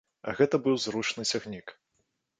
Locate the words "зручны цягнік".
0.85-1.79